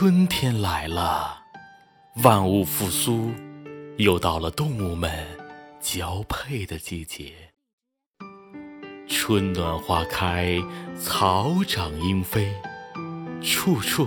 [0.00, 1.42] 春天来了，
[2.22, 3.32] 万物复苏，
[3.96, 5.10] 又到了动物们
[5.80, 7.32] 交配的季节。
[9.08, 10.56] 春暖花开，
[10.96, 12.54] 草长莺飞，
[13.42, 14.06] 处处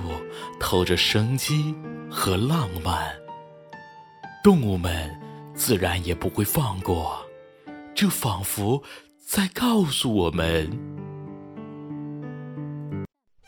[0.61, 1.75] 透着生机
[2.09, 3.13] 和浪漫。
[4.41, 5.13] 动物们
[5.53, 7.21] 自然也不会放过，
[7.93, 8.81] 这仿佛
[9.19, 10.71] 在告诉我们：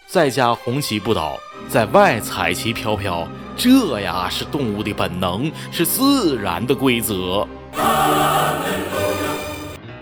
[0.07, 1.39] 在家红旗不倒。
[1.67, 3.27] 在外彩旗飘飘，
[3.58, 7.48] 这呀是动物的本能，是自然的规则。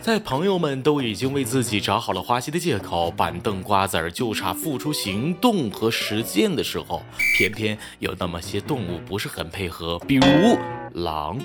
[0.01, 7.03] 在朋友们都已经为自己找好了花心的借口，板凳瓜子儿就差付出行动和实践的时候，
[7.37, 10.23] 偏偏有那么些动物不是很配合，比如
[10.93, 11.37] 狼。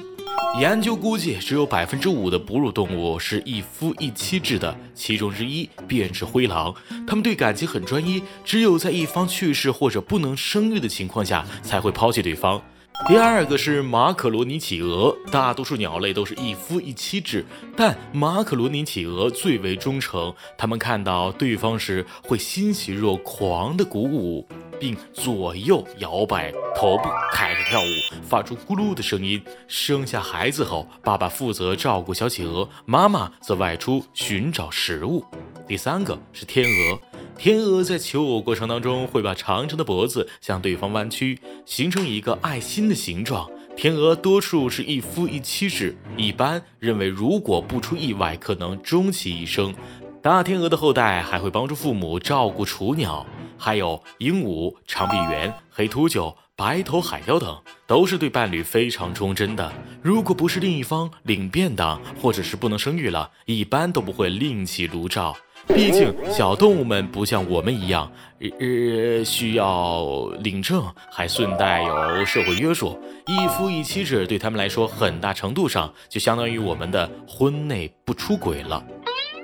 [0.59, 6.75] 研究估计，只有百分之五的哺乳动物是一夫一妻制的，其中之一便是灰狼。
[7.07, 12.63] 它们对感情很专一，只有在一方去世或者不能生育的情况下，才会抛弃对方。
[13.05, 20.35] 第二个是马可罗尼企鹅，大多数鸟类都是一夫一妻制，但马可罗尼企鹅最为忠诚。
[20.59, 24.47] 它们看到对方时会欣喜若狂的鼓舞。
[24.79, 27.87] 并左右摇摆头部，开始跳舞，
[28.23, 29.43] 发出咕噜的声音。
[29.67, 35.25] 生下孩子后，爸爸负责照顾小企鹅，妈妈则外出寻找食物。
[35.67, 37.01] 第三个是天鹅，
[37.39, 43.49] 天鹅在求偶过程当中会把长长的脖子向对方弯曲，形成一个爱心的形状。
[43.77, 49.75] 天鹅多数是一夫一妻制，一般认为如果不出意外，可能终其一生。
[50.23, 53.25] 大天鹅的后代还会帮助父母照顾雏鸟。
[53.59, 59.73] 还有鹦鹉、长臂猿、黑秃鹫、白头海雕等，都是对伴侣非常忠贞的。
[60.03, 65.35] 如果不是另一方领便当，或者是不能生育了，一般都不会另起炉灶。
[65.69, 72.99] 毕竟小动物们不像我们一样，呃，需要领证，还顺带有社会约束。
[73.27, 78.83] 一夫一妻制对他们来说，很大程度上就相当于我们的婚内不出轨了。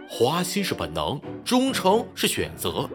[0.08, 2.88] 花心是本能，忠诚是选择。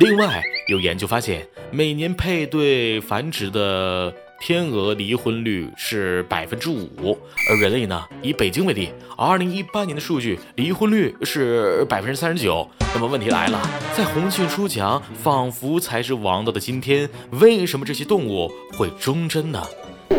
[0.00, 7.16] 另外，有研究发现，每年配对繁殖的天鹅离婚率是百分之五，
[7.50, 12.66] 而人类呢，以北京为例，二零一八年的数据离婚率是百分之三十九。
[12.94, 13.60] 那么问题来了，
[13.94, 19.62] 在红杏出墙仿佛才是王道的今天，为什么这些动物会忠贞呢？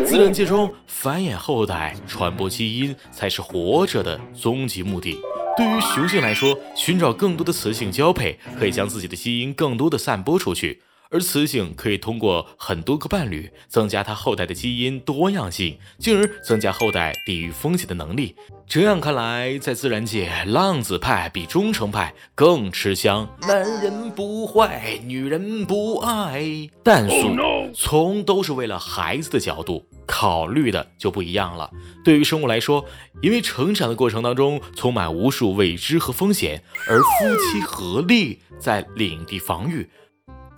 [0.06, 5.18] 自然界中，繁衍后代、传播基因才是活着的终极目的。
[5.56, 10.78] 对于雄性来说，寻找更多的雌性交配，可以将自己的基因更多的散播出去；
[11.12, 18.34] 而雌性可以通过很多个伴侣，增加它后代的基因多样性，进而增加后代抵御风险的能力。
[18.66, 23.28] 这样看来，在自然界，浪子派比忠诚派更吃香。
[23.46, 27.16] 男人不坏，女人不爱，但是
[27.74, 29.84] 从都是为了孩子的角度。
[30.04, 31.70] 考虑的就不一样了。
[32.04, 32.84] 对于生物来说，
[33.22, 39.88] 因为成长的过程当中充满无数未知和风险，而夫妻合力在领地防御、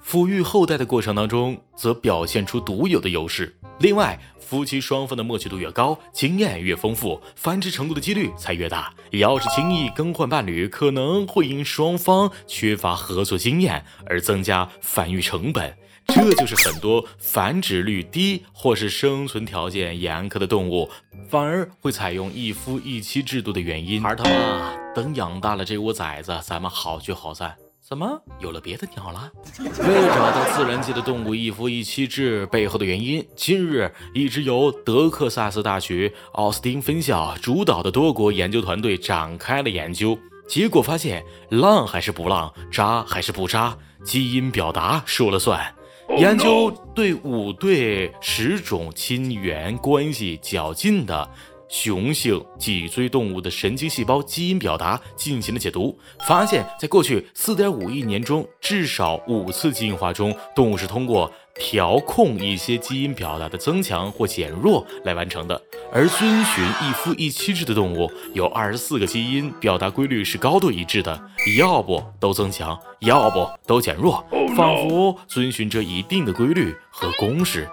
[0.06, 3.56] 抚育后代的过程当中，则表现出独有的优势。
[3.78, 8.92] 另外，夫妻双方的默契度越高，经验越丰富，繁殖成功的几率才越大。
[9.12, 15.74] 要是轻易更换伴侣，可能会因双方缺乏合作经验而增加繁育成本。
[16.06, 20.90] 这就是很多繁殖率低或是生存条件严苛的动物，
[21.30, 24.02] 反而会采用一夫一妻制度的原因。
[24.02, 27.56] 孩儿他妈，等养大了这窝崽子，咱们好聚好散。
[27.86, 29.30] 怎么有了别的鸟了？
[29.60, 40.18] 为了找到自然界的动物一夫一妻制背后的原因，近日一支由德克萨斯大学奥斯汀分校主导的多国研究团队展开了研究，
[40.48, 45.74] 结果发现，浪还是不浪，渣还是不渣，基因表达说了算。
[46.16, 51.28] 研究对五对十种亲缘关系较近的
[51.68, 61.30] 雄性脊椎动物的神经细胞基因表达进行了解读，发现，在过去四点五亿年中，至少五次进化中，动物是通过。
[61.56, 65.62] 调控一些基因表达的增强或减弱来完成的，
[65.92, 71.16] 而遵循一夫一妻制的动物有二十四个基因表达规律是高度一致的，
[71.56, 74.14] 要不都增强，要不都减弱，
[74.56, 77.70] 仿佛遵循着一定的规律和公式。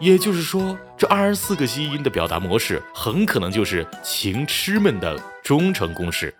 [0.00, 6.34] 也就是说，这二十四个基因的表达模式很可能就是情痴们的忠诚公式。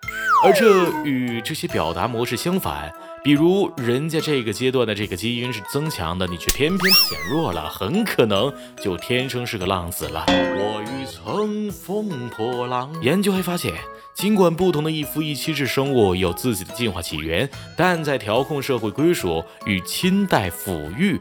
[0.45, 2.93] 而这与这些表达模式相反。
[3.23, 10.27] 比如人家这个阶段的这个基因是增强的，你却偏偏减弱了，很可能就天生是个浪子了。
[10.29, 12.93] 我欲乘风破浪。
[13.01, 13.73] 研究还发现，
[14.13, 21.19] 尽管不同的一夫一妻制生物有自己的进化起源，但在调控社会归属与亲代抚育。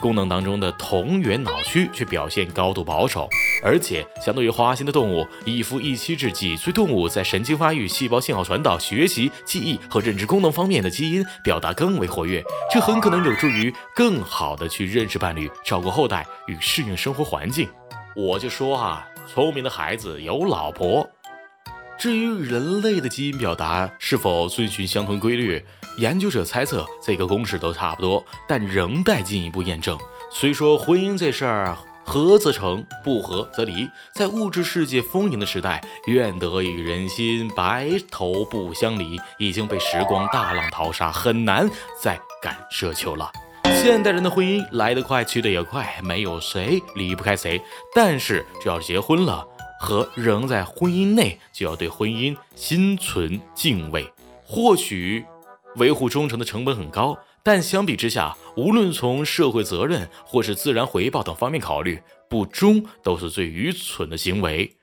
[0.00, 3.28] 功能当中的同源脑区却表现高度保守，
[3.62, 17.68] 而且相对于花心的动物，一夫一妻制脊椎动物在神经发育、细胞信号传导、学习、记忆和认知功能方面的基因表达更为活跃，这很可能有助于更好的去认识伴侣、照顾后代与适应生活环境。
[18.14, 21.08] 我就说啊，聪明的孩子有老婆。
[22.04, 25.64] 至于人类的基因表达是否遵循相同规律？
[25.96, 29.98] 研究者猜测这个公式都差不多，但仍待进一步验证。
[30.30, 31.74] 虽说婚姻这事儿
[32.04, 41.66] 合则成，不合则离，在物质世界丰盈的时代，愿得与人心，白头不相离，已经被时光大浪淘沙，很难
[42.02, 43.32] 再敢奢求了。
[43.82, 47.58] 现代人的婚姻来得快，去得也快，没有谁离不开谁。
[47.94, 49.46] 但是只要结婚了，
[49.84, 54.10] 和仍在婚姻内，就要对婚姻心存敬畏。
[54.42, 55.24] 或许。
[55.76, 62.00] 维护忠诚的成本很高，但相比之下，无论从社会责任或是自然回报等方面考虑，
[62.30, 64.76] 不忠都是最愚蠢的行为。